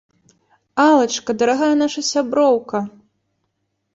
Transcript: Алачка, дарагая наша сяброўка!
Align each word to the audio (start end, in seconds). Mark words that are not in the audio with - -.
Алачка, 0.85 1.35
дарагая 1.41 1.69
наша 1.83 2.01
сяброўка! 2.11 2.77